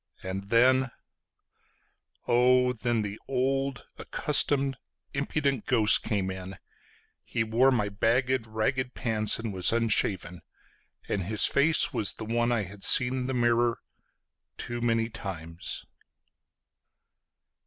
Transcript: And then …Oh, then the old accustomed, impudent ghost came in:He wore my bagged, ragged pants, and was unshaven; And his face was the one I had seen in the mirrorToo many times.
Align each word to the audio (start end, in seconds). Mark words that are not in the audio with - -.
And 0.23 0.49
then 0.49 0.89
…Oh, 2.27 2.73
then 2.73 3.03
the 3.03 3.19
old 3.27 3.85
accustomed, 3.99 4.77
impudent 5.13 5.67
ghost 5.67 6.01
came 6.01 6.31
in:He 6.31 7.43
wore 7.43 7.71
my 7.71 7.87
bagged, 7.89 8.47
ragged 8.47 8.95
pants, 8.95 9.37
and 9.37 9.53
was 9.53 9.71
unshaven; 9.71 10.41
And 11.07 11.25
his 11.25 11.45
face 11.45 11.93
was 11.93 12.13
the 12.13 12.25
one 12.25 12.51
I 12.51 12.63
had 12.63 12.83
seen 12.83 13.13
in 13.15 13.27
the 13.27 13.33
mirrorToo 13.35 14.81
many 14.81 15.07
times. 15.07 15.85